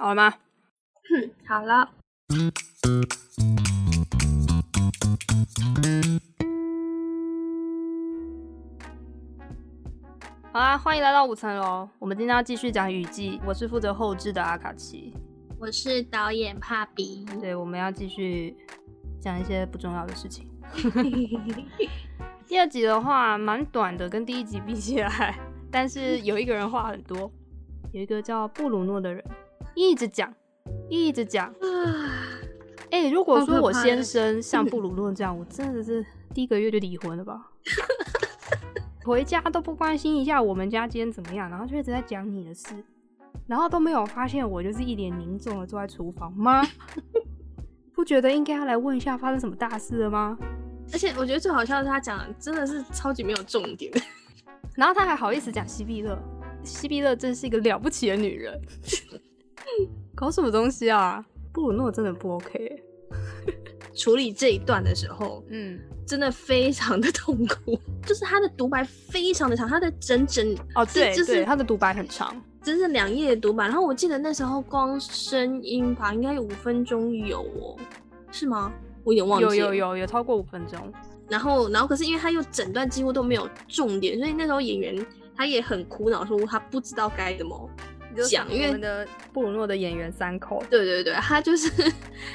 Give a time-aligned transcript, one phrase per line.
[0.00, 0.32] 好了吗？
[1.10, 1.90] 嗯，好了。
[10.52, 11.88] 好啦，欢迎来到五层楼。
[11.98, 15.12] 我们今天要继续讲雨季，我是负责后制的阿卡奇，
[15.58, 17.26] 我是导演帕比。
[17.40, 18.56] 对，我们要继续
[19.20, 20.48] 讲一些不重要的事情。
[22.46, 25.36] 第二集的话蛮短的，跟第一集比起来，
[25.72, 27.28] 但是有一个人话很多，
[27.90, 29.24] 有一个叫布鲁诺的人
[29.78, 30.34] 一直讲。
[30.90, 31.54] 一直讲，
[32.90, 36.04] 哎、欸，如果说我先生像布鲁诺这样，我真的是
[36.34, 37.50] 第一个月就离婚了吧？
[39.04, 42.74] 回家都不关心一下我们家今天怎么样，然后就一直在讲你的事，
[43.46, 46.66] 然后都没有发现我就是一脸凝重的坐在厨房吗？
[47.94, 50.38] 不觉得应该要来问一下发生什么大事了吗？
[50.92, 53.92] 而且我觉得最好笑的是他讲真的是超级没有重点，
[54.74, 56.18] 然后他还好意思讲西碧乐，
[56.62, 58.58] 西碧乐真是一个了不起的女人。
[60.14, 61.24] 搞什么东西啊？
[61.52, 62.82] 布鲁诺真的不 OK。
[63.94, 67.78] 处理这一段的时候，嗯，真的非常的痛苦。
[68.06, 73.64] 就是他的独白非常的长，他的整整哦，对，就是他的独白很长，整整两页的独白。
[73.64, 77.76] 然后我记得那时候光声音吧，应该有五分钟有哦，
[78.30, 78.72] 是吗？
[79.02, 79.56] 我有点忘记了。
[79.56, 80.78] 有有有有超过五分钟。
[81.28, 87.68] 然后然后可是因为他又整段几乎都没有重点，所以那时候演员他也很苦恼，说他不知道该怎么。
[88.24, 91.70] 讲，因为我们的布鲁诺的演员三口，对对对，他就是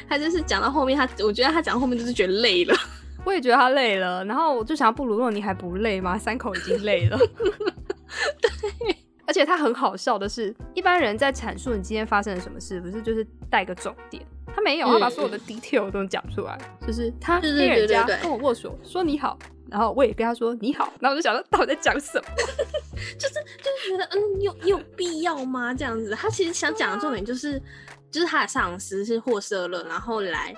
[0.07, 2.75] 他就是讲到后面，他我觉得他讲到后面就是觉得累了，
[3.25, 6.17] 我也觉得他累了，然后我就想，布鲁诺你还不累吗？
[6.17, 7.17] 三口已经累了，
[8.41, 19.37] 对，而且他很好笑的是，一般人在阐述你今天发生了什么事，不是就是带个重点，他没有，他把所有的 detail 都讲出来，嗯、就是他跟人家跟我握手说你好。
[19.73, 22.25] 然后我也跟他说你好，然后我就想到到底在讲什么，
[23.17, 25.73] 就是就是觉得嗯，有你有必要吗？
[25.73, 27.59] 这样子，他其实想讲的重点就是，
[28.11, 30.55] 就是他的上司是霍色了，然后来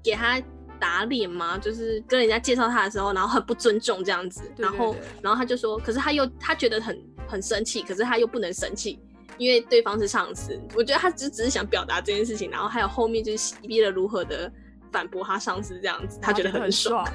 [0.00, 0.40] 给他
[0.78, 6.96] 打脸吗，就是跟人家介绍他的时候，然后很不尊重这样子，对对对，然后然后他就说，可是他又他觉得很
[7.26, 9.00] 很生气，可是他又不能生气，
[9.38, 10.56] 因为对方是上司。
[10.76, 14.48] 我觉得他只只是想表达这件事情，然后还有后面就是逼了如何的
[14.92, 17.04] 反驳他上司这样子，他觉得很爽。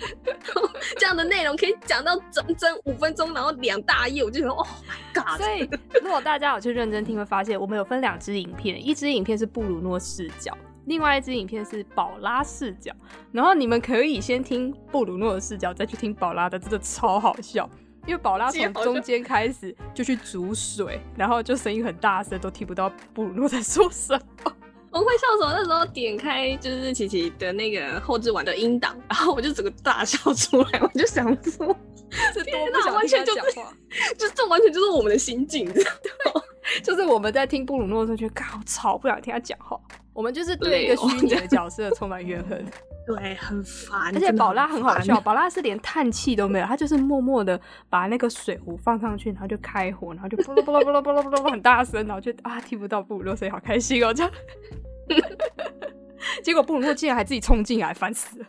[0.98, 5.40] 这样的内容可以讲到整整五分钟，然后两大页，我就觉得，Oh my god！
[5.40, 5.68] 所以
[6.02, 10.56] 如果大家有去认真听，会发现我们有分两支影片，一支影片是布鲁诺视角，
[10.86, 12.92] 另外一支影片是宝拉视角。
[13.32, 17.68] 然后你们可以先听布鲁诺的视角，再去听宝拉的，真的超好笑。
[18.06, 24.52] 因为宝拉从中间开始就去煮水，然后就声音很大声，都听不到布鲁诺在说什么。
[24.92, 25.52] 我会笑死我？
[25.52, 30.80] 那时候点开就是琪琪的那个后置玩的音档，然后我就整个大笑出来。
[30.80, 31.76] 我就想说，
[32.34, 35.90] 这天哪，完全就 是，就这完全就是我们的心境，你知道
[36.34, 36.42] 吗？
[36.82, 39.78] 就是我们在听布鲁诺的时候，觉得好吵，不想听他讲话。
[40.12, 42.64] 我们就是对一个虚拟的角色充满怨恨，
[43.16, 44.14] 对，很烦。
[44.14, 54.32] 而且宝拉很好笑， 宝拉是连叹气都没有，他就是默默的把那个水壶放上去，然后就开火，然后就啵啦啵啦啵啦啵啦啵啦很大声，然后就啊听不到布鲁诺所以，好开心哦这样。
[56.42, 58.46] 结果布鲁诺竟然还自己冲进来，烦死了！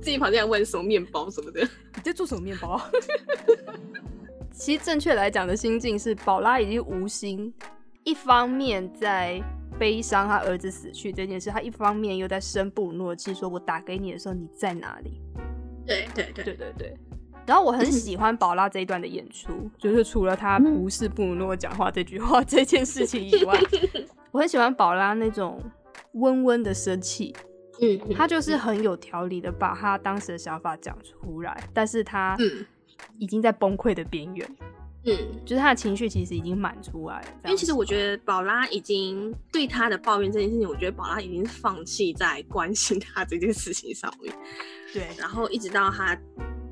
[0.00, 1.60] 自己跑进来问什么面包什么的，
[1.94, 2.80] 你在做什么面包？
[4.50, 7.52] 其实正确来讲的心境是，宝拉已经无心，
[8.02, 9.40] 一方面在
[9.78, 15.20] 悲伤他儿子死去这件事，他一方面又在生布鲁诺气，说我打给你的时候你在哪里？
[15.86, 16.96] 对对对对对对。
[17.46, 23.58] 然后我很喜欢宝拉这一段的演出，就是除了他无视布鲁诺讲话这句话 这件事情以外。
[24.30, 25.58] 我很喜欢宝拉那种
[26.12, 27.34] 温温的生气，
[27.80, 32.36] 嗯，他就是很有条理的把他当时的想法讲出来，但是他
[33.16, 34.46] 已经在崩溃的边缘，
[35.04, 37.28] 嗯，就是他的情绪其实已经满出来了。
[37.44, 44.34] 因为其实我觉得宝拉已经对他的抱怨这件事情，我觉得宝拉已经放弃在关心他这件事情上面，
[44.92, 46.18] 对，然后一直到他。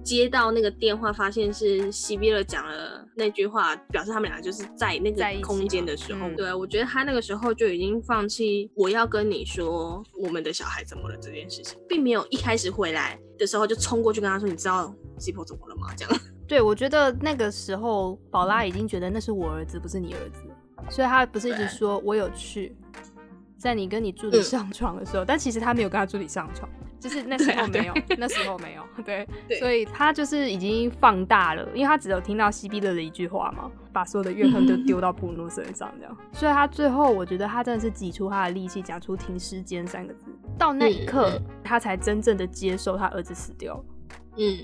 [0.07, 15.89] 接到那个电话，发现是西比勒讲了那句话，表示他们俩就是在那个空间的时候，对，我觉得他那个时候就已经放弃我要跟你说我们的小孩怎么了这件事情，并没有一开始回来的时候就冲过去跟他说，你知道鸡婆怎么了吗？
[15.97, 16.21] 这样。
[16.47, 20.43] 对，我觉得那个时候宝拉已经觉得那是我儿子，不是你儿子，
[20.91, 22.77] 所以他不是一直说我有去，
[23.59, 26.69] 在你跟你助理上床的时候，嗯、但其实他没有跟他助理上床。
[26.99, 40.25] 就是那时候没有，那时候没有，对，对，所以他就是已经放大了，因为他只有听到西比勒的一句话嘛，把所有的怨恨都丢到布鲁诺身上，这样，所以他最后我觉得他真的是挤出他的力气讲出“停尸间”三个字，
[40.59, 43.85] 到那一刻他才真正的接受他儿子死掉，
[44.39, 44.57] 嗯，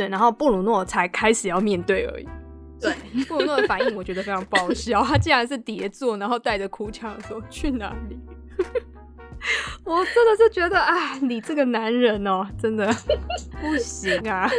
[0.00, 2.26] 对，然后布鲁诺才开始要面对而已，
[2.80, 2.94] 对，
[3.28, 8.18] 布鲁诺的反应我觉得非常爆笑，他竟然是叠坐，然后带着哭腔说去哪里？
[9.84, 12.90] 我真的是觉得啊，你这个男人哦、喔，真的
[13.60, 14.50] 不行啊！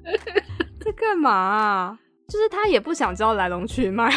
[0.84, 1.98] 在干嘛、啊？
[2.28, 4.10] 就是他也不想知道来龙去脉，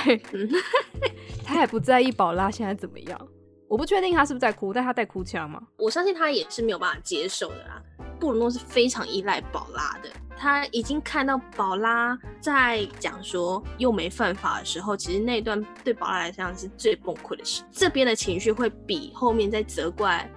[1.46, 3.28] 他也不在意宝拉现在怎么样。
[3.70, 5.62] 我不确定他是不是在哭，但他带哭腔吗？
[5.78, 7.82] 我相信他也是没有办法接受的啦。
[8.18, 17.64] 布鲁诺是非常依赖宝拉的，他已经看到宝拉在讲说又没犯法的时候，其实那一段对宝拉来讲是最崩溃的事。
[17.72, 20.30] 这边的情绪会比后面在责怪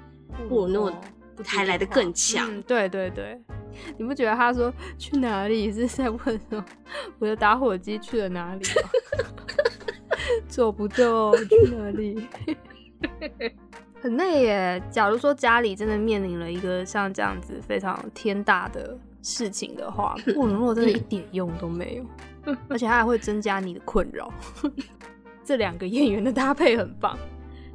[0.49, 0.93] 布鲁诺
[1.45, 2.49] 还来的更强。
[2.49, 3.41] 嗯，对对对，
[3.97, 6.65] 你不觉得他说去哪里是在问说
[7.19, 8.91] 我的打火机去了哪里吗？
[10.47, 12.27] 走不动，去哪里？
[14.03, 14.83] 很累耶。
[14.91, 24.33] 假如说家里真的面临了一个像这样子非常天大的事情的话，布鲁诺真的一点用都没有， 而且他还会增加你的困扰。
[25.45, 27.19] 这两个演员的搭配很棒，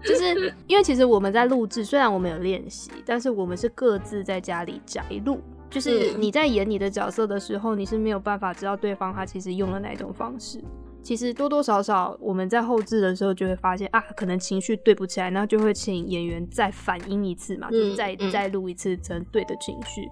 [0.03, 5.41] 就是因为其实我们在录制，虽然我们有练习，但是我们是各自在家里宅录。
[5.69, 10.63] 就是你在演你的角色的时候，你是没有办法知道对方他其实用了哪种方式。
[11.01, 20.07] 其实多多少少，我们在后置的时候就会发现啊，可能情绪对不起来，然后就会请演员再反应一次嘛，嗯、就是再、嗯、再录一次成对的情绪。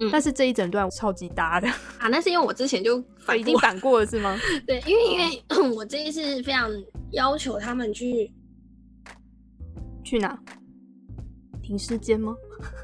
[0.00, 1.68] 嗯、但是这一整段超级搭的
[1.98, 4.36] 啊，那是因为我之前就 反已经反过了是吗？
[4.66, 6.70] 对，因为因为我这一次非常
[7.12, 8.32] 要求他们去
[10.02, 10.38] 去哪？
[11.62, 12.34] 停尸间吗？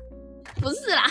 [0.60, 1.04] 不是啦。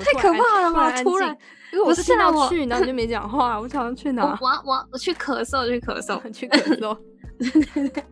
[0.00, 1.02] 太可怕了吧！
[1.02, 1.36] 突然，
[1.72, 3.58] 因为我是听到去，然后就没讲话。
[3.58, 4.38] 我想要去哪？
[4.40, 8.02] 我我我去咳嗽，去咳嗽，去咳嗽。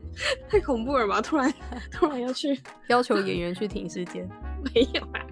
[0.49, 1.21] 太恐怖了吧！
[1.21, 1.53] 突然
[1.93, 2.59] 突然要去
[2.89, 4.27] 要求演员去停尸间，
[4.75, 5.27] 没有啊，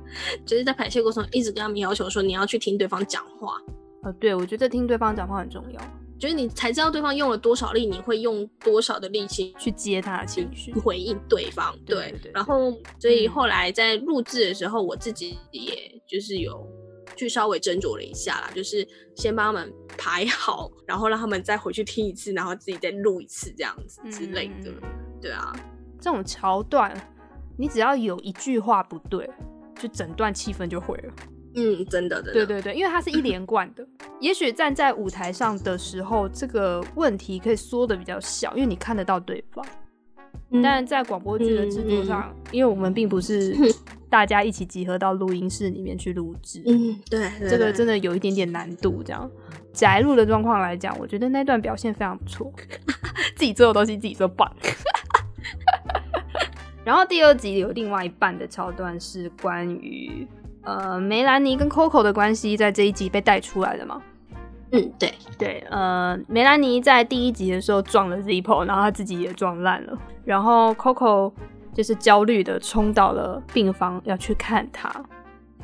[0.46, 3.60] 就是在排泄过程中一直跟他们要求说，你要去听对方讲话。
[4.02, 5.80] 呃，对，我觉得听对方讲话很重要。
[6.16, 11.76] 就是你才知道对方用了多少力，你会用多少的力气去接他的情绪，回应对方。
[11.84, 16.66] 对，对，对，对，然后所以后来在录制的时候，嗯、我自己也就是有
[17.16, 18.86] 去稍微斟酌了一下啦，就是
[19.16, 24.70] 先帮他们排好，然后让他们再回去听一次，然后自己再录一次这样子之类的。
[24.70, 24.80] 嗯、
[25.20, 25.52] 对啊，
[26.00, 26.96] 这种桥段，
[27.56, 29.28] 你只要有一句话不对，
[29.78, 31.12] 就整段气氛就毁了。
[31.56, 33.86] 嗯，真的，真的，对对对，因为它是一连贯的。
[34.20, 39.64] 也许站在舞台上的时候，这个问题可以缩的比较小，因为你看得到对方。
[40.50, 43.56] 嗯、但在广播剧的制作上，嗯嗯、因为我们并不是
[44.10, 49.02] 大家一起集合到录音室里面去录制，嗯，对，这个真的有一点点难度。
[49.02, 49.28] 这样
[49.72, 52.52] 宅录的状况来讲，我觉得那段表现非常不错，
[53.36, 54.52] 自己做的东西自己做棒。
[56.84, 60.26] 然后第二集有另外一半的桥段是关于。
[60.66, 64.00] 呃，梅兰妮跟 Coco 的关系在这一集被带出来了嘛？
[64.72, 69.92] 嗯，对对，呃，梅兰妮在第一集的时候撞了 Zippo，然后她自己也撞烂了，
[70.24, 71.30] 然后 Coco
[71.74, 74.88] 就是焦虑的冲到了病房要去看她。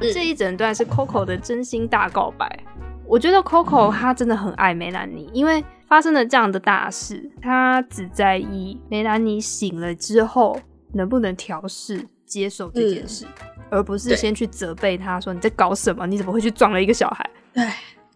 [0.01, 2.63] 嗯、这一整段是 Coco 的真心大告白。
[3.07, 10.61] 我觉得 Coco 她真的很爱梅兰妮，因为发生了这样的大事，她只在意梅兰妮醒了之后
[10.93, 13.25] 能不能调试接受这件事。
[13.25, 16.05] 嗯而不是先去责备他说，你在搞什么？
[16.05, 17.31] 你怎么会去撞了一个小孩？
[17.55, 17.65] 对，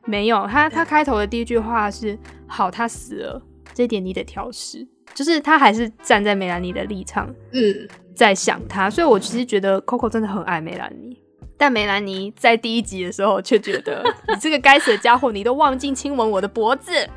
[0.04, 2.18] 没有他，他开头的第一句话是
[2.48, 3.40] “好，他死了”，
[3.72, 8.90] 这一点你得调试，就是他还是站在梅兰妮的立场，嗯，在想他。
[8.90, 11.16] 所以我其实觉得 Coco 真的很爱梅兰妮，
[11.56, 16.90] 但梅兰妮在第一集的时候却觉得你这个该死的家伙，你都忘记亲吻我的脖子。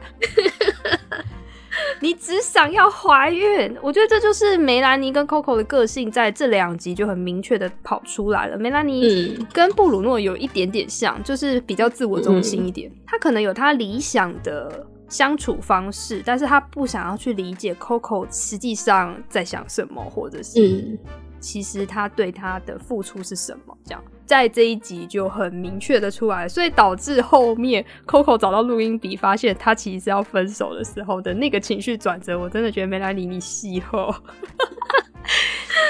[2.01, 8.57] 你只想要怀孕，我觉得这就是梅兰妮跟 Coco 的个性，在这两集就很明确的跑出来了。
[8.57, 12.91] 梅兰妮跟布鲁诺有一点点像，就是比较自我中心一点。
[13.05, 20.97] 他可能有他理想的相处方式，但是他不想要去理解 Coco 实际上在想什么，或者是
[21.39, 24.03] 其实他对他的付出是什么，这样。
[24.25, 34.13] 在这一集就很明确的出来，所以导致后面 Coco 找到录音笔，发现他其实是要分手的时候的那个情绪转折，我真的觉得梅兰妮你戏后。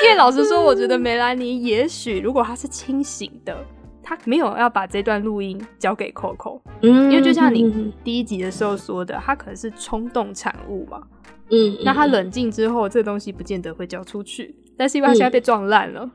[0.04, 3.58] 因为老实说，我觉得梅兰妮也许如果她是清醒的，
[4.04, 11.02] 他没有要把这段录音交给 Coco，嗯，因为就像你第一集的时候说的，他可能是冲动产物嘛，
[11.50, 16.10] 嗯，那他冷静之后，这个东西不见得会交出去，但是因为他现在被撞烂了。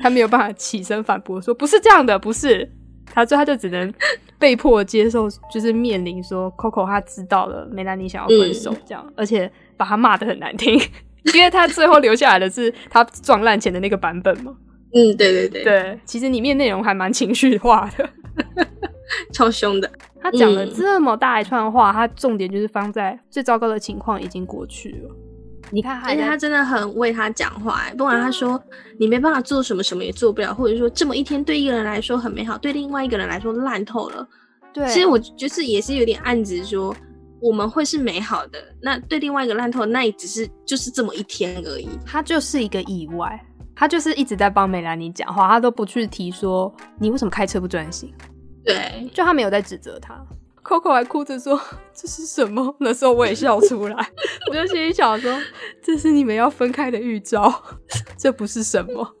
[0.00, 2.68] 他没有办法起身反驳，说不是这样的，不是。
[3.06, 3.94] 他最后他就只能
[4.40, 10.74] 被迫接受，就是面临说 Coco 他知道了梅兰妮想要分手这样，嗯、而且把他骂的很难听，
[11.32, 14.56] 因为他最后留下来的是他撞烂前的那个版本嘛。
[14.92, 18.10] 嗯，对对对，对，其实里面内容还蛮情绪化的，
[19.32, 19.88] 超凶的。
[20.20, 25.14] 他讲了这么大一串话，他重点就是放在最糟糕的情况已经过去了。
[25.70, 28.62] 你看，而且他真的很为他讲话，欸，不管他说
[28.98, 34.26] 你没办法做什么，什么也做不了，或者说这么一天对一个人来说很美好，对另外一个人来说烂透了。
[34.72, 36.94] 对，其实我就是也是有点暗指说
[37.40, 41.88] 我们会是美好的，那对另外一个烂透，那也只是就是这么一天而已。
[42.04, 43.40] 他就是一个意外，
[43.74, 48.12] 他就是一直在帮梅兰妮讲话，他都不去提说你为什么开车不专心。
[48.64, 50.14] 对，就他没有在指责他。
[50.64, 51.60] Coco 还哭着说
[51.94, 53.94] ：“这是什么？”那时候我也笑出来，
[54.50, 55.38] 我就心里想说
[55.84, 57.62] ：“这是你们要分开的预兆，
[58.16, 59.14] 这不是什么。”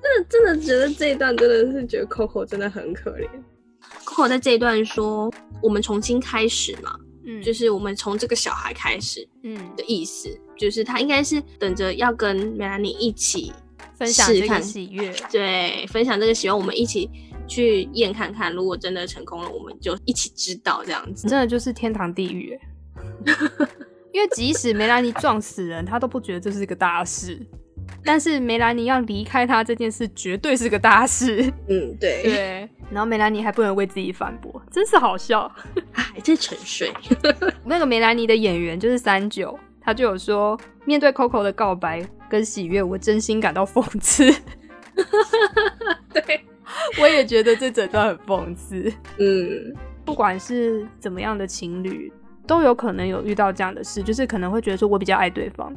[0.00, 3.28] 真的真的觉得这一段真的是觉得 Coco 真的很可怜。
[4.04, 5.30] Coco 在这一段说
[5.62, 6.96] ：“我们重新开始嘛，
[7.26, 13.52] 嗯，就是我们从这个小孩开始，嗯的意思，嗯、就是他应该是等着要跟梅兰妮一起
[13.94, 17.10] 分享这个喜悦，对，分享这个喜悦，我们一起。”
[17.46, 21.28] 去验看看，如果真的成功了，我们就一起知道这样子。
[21.28, 22.58] 真的就是天堂地狱，
[24.12, 27.40] 因为即使梅兰妮撞死人，他都不觉得这是一个大事。
[28.02, 31.42] 但是梅兰妮要离开他这件事，绝对是个大事。
[31.68, 32.68] 嗯，对对。
[32.90, 35.50] 然后梅兰妮还不能为自己反驳，真是好笑。
[35.92, 36.92] 还在沉睡。
[37.64, 44.30] 那个梅兰妮的演员就是三九，他就有说，面对 Coco 的告白跟喜悦，我真心感到讽刺。
[46.12, 46.44] 对。
[47.00, 48.92] 我也觉得这整段很讽刺。
[49.18, 52.12] 嗯，不管是怎么样的情侣，
[52.46, 55.72] 都有可能有遇到这样的事，就是可能会觉得说我比较爱对方。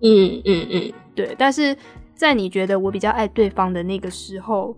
[0.00, 1.34] 嗯嗯嗯，对。
[1.38, 1.76] 但是
[2.14, 4.76] 在你觉得我比较爱对方的那个时候，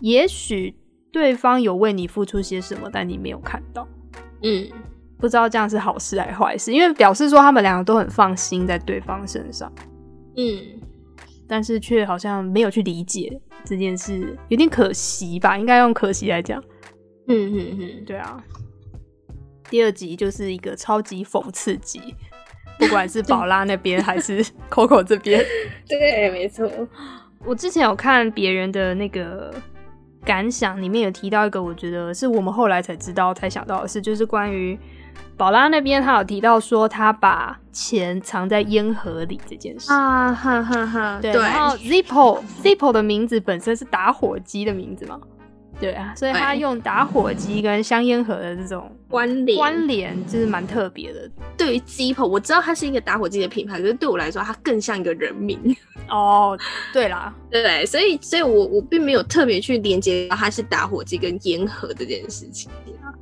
[0.00, 0.74] 也许
[1.12, 3.86] 对方有为你付出些什么，但你没有看到。
[4.42, 4.66] 嗯，
[5.18, 9.70] 不知道这样是好事还是坏事，因为表示说他们两个都很放心在对方身上。
[10.36, 10.80] 嗯。
[11.46, 15.56] 但是却好像没有去理解这件事，有点可惜吧？
[15.56, 16.62] 应该用可惜来讲。
[17.28, 18.42] 嗯嗯嗯，对啊。
[19.68, 22.14] 第二集就是一个超级讽刺集，
[22.78, 25.44] 不管是宝拉那边还是 Coco 这边。
[25.88, 26.68] 对，没错。
[27.44, 29.54] 我之前有看别人的那个
[30.24, 34.78] 感想，里面有提到一个，我觉得是我们后来才知道、才想到的事，就是关于。
[35.40, 41.18] 宝拉那边，他有提到说他把钱藏在烟盒里这件事啊，哈哈哈。
[41.22, 45.18] 对，然后 Zippo Zippo 的名字本身是打火机的名字嘛，
[45.78, 51.30] 对啊，所以他用打火机跟香烟盒的这种关联关联，就是蛮特别的。
[51.56, 55.76] 对于 Zippo，我知道它是一个打火机的品牌，可是对我来说，它更像一个人名。
[56.08, 56.58] 哦，
[56.92, 62.70] 对啦， 对，所以，所以我我并没有特别去连接到它是打火机跟烟盒这件事情。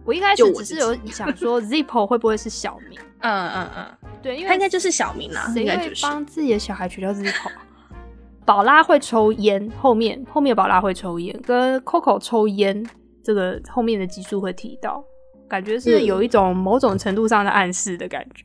[0.04, 2.98] 我一开始只是有想说， Zippo 会不会是小名？
[3.20, 3.86] 嗯嗯嗯，
[4.22, 5.50] 对，因为他应该就是小名啦。
[5.52, 7.50] 谁会帮自己的小孩取掉 Zippo？
[8.48, 12.82] 宝拉会抽烟，后面后面宝拉会抽烟，跟 Coco 抽烟，
[13.22, 15.04] 这个后面的集数会提到，
[15.46, 18.42] 感觉是有一种某种程度上的暗示的感觉。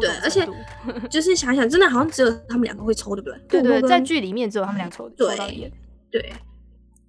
[0.00, 0.46] 对，而且
[1.10, 3.60] 就是想想，真的好像只有他们两个会抽，对不对？
[3.60, 5.68] 对对，在剧里面只有他们俩抽，抽到烟。
[6.08, 6.32] 对，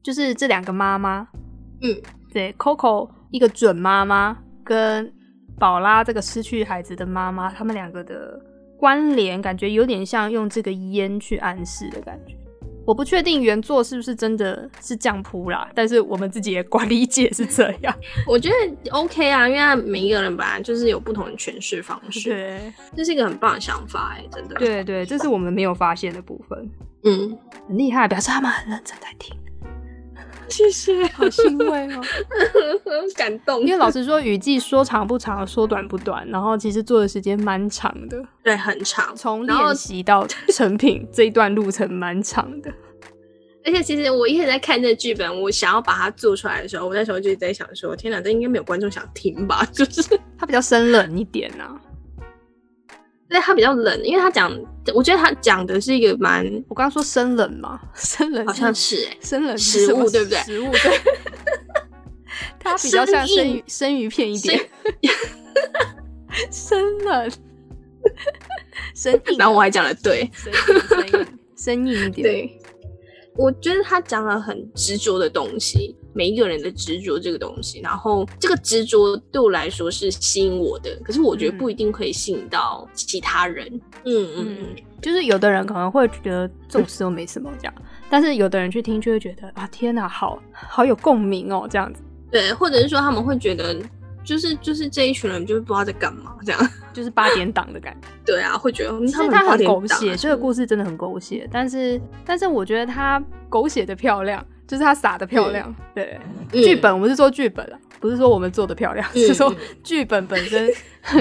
[0.01, 1.27] 就是这两个妈妈。
[1.83, 2.01] 嗯，
[2.33, 3.07] 对，Coco。
[3.29, 5.13] 一个准妈妈跟
[5.59, 8.39] 宝拉这个失去孩子的妈妈，他们两个的
[8.77, 12.35] 关联感觉有点像用这个烟去暗示的感觉。
[12.85, 17.93] 我不确定原作是不是真的是这样铺啦，但是我们自己也管理解是这样。
[18.25, 22.29] 我觉得 OK 啊，因为每一个人本来就是有不同的诠释方式。
[22.29, 24.55] 对，这是一个很棒的想法哎、欸，真的。
[24.55, 26.71] 对对，这是我们没有发现的部分。
[27.03, 29.37] 嗯，很厉害，表示他们很认真在听。
[30.49, 32.01] 谢谢，好欣慰哦，
[33.15, 33.61] 感动。
[33.61, 39.15] 因为老实说，雨季说长不长，说短不短，然后其实做的时间蛮长的，对，很长。
[39.15, 42.71] 从练习到成品这一段路程蛮长的。
[43.65, 49.65] 而且其实我一直在看这个剧本，我想要把它做出来的时候，我那时候就在想说：天哪，这应该没有观众想听吧？
[49.73, 50.01] 就是
[50.37, 51.75] 它比较生冷一点啊。
[53.29, 54.51] 对，他比较冷，因为他讲，
[54.93, 56.45] 我觉得他讲的是一个蛮……
[56.69, 60.39] 我刚刚说生冷嘛， 生冷好像是哎，生冷食物对不对？
[60.39, 61.01] 食物对，
[62.59, 64.69] 它比较像生鱼生鱼片一点，
[66.49, 67.31] 生冷，
[68.95, 72.61] 生硬，然后我还讲了对，生硬，生硬一点，对。
[73.35, 83.67] 我觉得他讲了很执着的东西，每一个人的执着这个东西，然后这个执着对我来说是吸引我的，可是我觉得不一定可以吸引到其他人。
[84.03, 84.65] 嗯嗯嗯，
[84.99, 87.73] 就是有的人可能会觉得这种事都没什么这样，
[88.09, 92.01] 但是有的人去听就会觉得啊，天哪，好好有共鸣哦，这样子。
[92.31, 93.79] 对，或者是说他们会觉得。
[94.27, 98.09] 就是就是这一群人就是不知道在干嘛，这样就是八点档的感觉。
[98.25, 101.47] 对啊，会觉得其实他很狗血，这个故事真的很狗血。
[101.49, 105.69] 但是但是我觉得他狗血的漂亮，就是他撒的漂亮。
[105.69, 106.19] 嗯、对，
[106.51, 110.69] 剧、嗯、本我们是做剧本啊，不是说我们做的漂亮， 嗯、是说剧本本身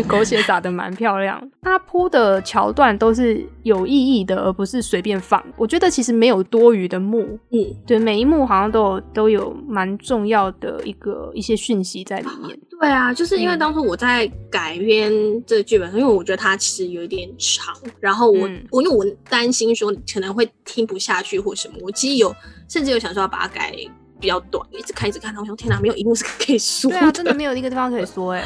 [0.06, 1.40] 狗血打的蛮漂亮。
[1.62, 5.42] 它铺的桥段都是有意义的，而不是随便放。
[5.56, 12.58] 我觉得其实没有多余的幕，嗯，对，每一幕好像都有都有蛮重要的一个一些讯息在里面。
[12.78, 15.10] 对啊，就是因为当初我在改编
[15.46, 22.34] 这个剧本，嗯、因为我觉得它其实有一点长，然后我、嗯、我因为我担心说可能会听不下去或什么，我其实有
[22.68, 23.74] 甚至有想说要把它改
[24.20, 28.44] 比较短，一直看一直看，然后我想天哪，没有一幕是可以说的，对啊， 真的没有一个地方可以说哎，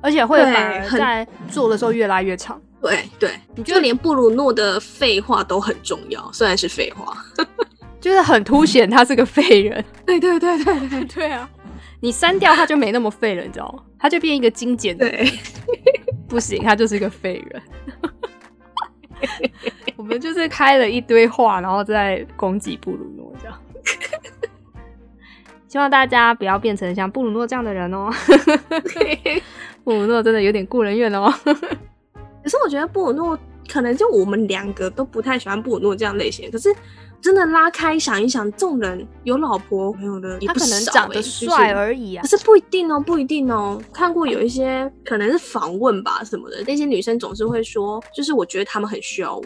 [0.00, 2.60] 而且会反而在做的时候越拉越长。
[2.80, 7.14] 对对，你就连布鲁诺的废话都很重要，虽然是废话，
[8.00, 9.84] 就是很凸显他是个废人。
[10.06, 11.48] 对对对对对对啊。
[12.02, 13.82] 你删掉他就没那么废了，你知道吗？
[13.98, 15.06] 他就变一个精简的。
[15.06, 15.30] 对，
[16.26, 17.62] 不行，他就是一个废人。
[19.96, 23.58] 我们就是开了一堆话，然后再攻击布鲁诺这样。
[25.70, 28.10] 希望大家不要变成像布鲁诺这样的人哦。
[29.84, 31.32] 布鲁诺真的有点故人怨哦。
[31.44, 36.74] 可是我觉得布鲁诺可能就我们两个都不太喜欢布鲁诺这样类型，可是。
[37.22, 43.78] 真的拉开想一想，众人有老婆朋友的也不少，欸，他可能长得帅而已啊，可是不一定哦，不一定哦。
[43.92, 49.44] 看过有一些可能是访问吧什么的，那些女生总是会说，就是我觉得他们很需要我。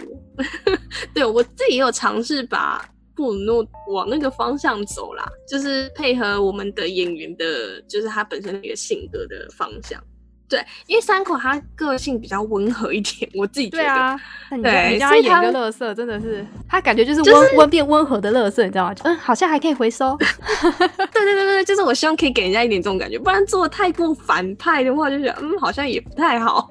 [1.13, 2.81] 对，我自己也有尝试把
[3.15, 10.03] 布鲁诺往那个方向走啦，就是配合我们的演员的，就是他本身那个性格的方向。
[10.47, 13.83] 对，因为山口他个性比较温和一点， 我自己觉得。
[13.83, 14.21] 对啊，
[14.63, 18.95] 对，你叫他演个乐色，真的是他感觉就是温温、就是、变温和的乐色，你知道吗？
[19.05, 20.17] 嗯，好像还可以回收。
[20.21, 26.71] 对对对对，就是我希望可以给人家一点这种感觉，不然做的太过反派的话，就觉得嗯，好像也不太好。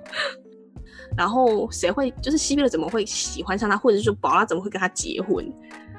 [1.17, 5.45] 然后谁会就是西贝勒怎么会喜欢上他，或者是说宝拉怎么会跟他结婚？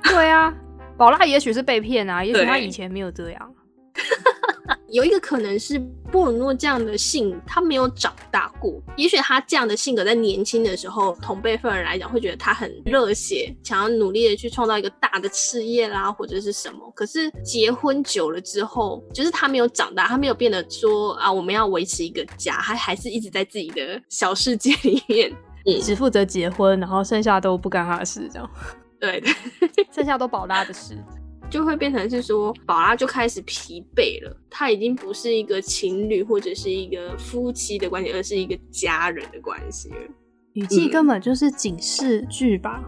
[0.11, 0.55] 对啊，
[0.97, 3.55] 宝拉也许是被骗啊，也许他以前没有这样。
[4.89, 5.77] 有一个可能是
[6.13, 8.81] 布鲁诺这样的性，他没有长大过。
[8.97, 16.79] 也许他这样的性格在年轻的时候，同辈份人来讲会觉得他很热血，想要努力的去创造一个大的事业啦，或者是什么。
[16.95, 25.33] 可是结婚久了之后，就是他没有长大，他没有变得说啊，我们要维持一个家，他还是一直在自己的小世界里面，
[25.67, 28.49] 嗯，只负责结婚，然后剩下都不干他的事，这样。
[29.05, 29.29] 对的，
[29.93, 30.97] 剩下都宝拉的事。
[31.51, 34.37] 就会变成是说，宝拉就开始疲惫了。
[34.51, 39.97] 他已经不是一个情侣或者是一个夫妻的关系，而是一个家人的关系了。
[40.55, 42.83] 语气根本就是警示剧吧，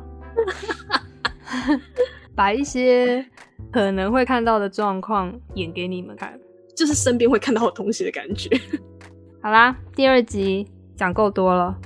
[2.34, 3.24] 把一些
[3.70, 6.36] 可能会看到的状况演给你们看，
[6.74, 8.50] 就是身边会看到的东西的感觉。
[9.42, 11.76] 好啦，第二集讲够多了，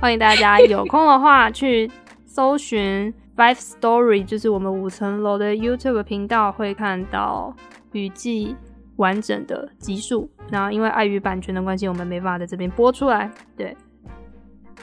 [0.00, 1.88] 欢迎大家有空的话去
[2.36, 3.14] 搜寻。
[3.34, 7.56] Five Story 就是我们五层楼的 YouTube 频道会看到
[7.92, 8.54] 雨季
[8.96, 13.30] 完整的集数，然后因为碍于版权的关系，我们没办法在这边播出来。
[13.56, 13.74] 对，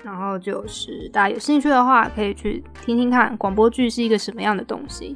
[0.03, 5.15] 然后就是大家有兴趣的话，可以去听听看广播剧是一个什么样的东西。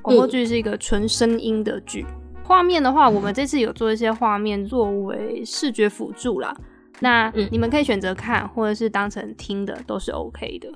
[0.00, 2.06] 广播剧是一个纯声音的剧，
[2.44, 6.56] 画面的话，我们这次有做一些画面作为视觉辅助啦。
[7.00, 10.68] 那你们可以选择看，或者是当成听的，都是 OK 的。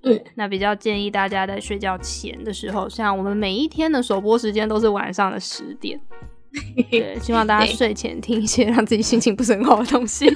[0.00, 5.98] 对，那比较建议大家在睡觉前的时候，像我们每一天的首播时间都是晚上的十点，
[6.90, 10.30] 对，希望大家睡前听一些让自己心情不是很好的东西，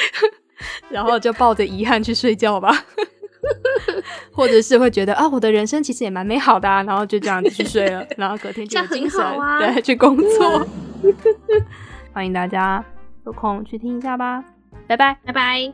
[0.88, 2.86] 然后就抱着遗憾去睡觉吧，
[4.32, 10.66] 或者是会觉得啊，我的人生其实也蛮美好的啊，然后就这样子去睡了，然后隔天就有精神，啊、对，去工作。
[12.12, 12.82] 欢迎大家
[13.24, 14.44] 有空去听一下吧，
[14.86, 15.72] 拜拜，拜拜。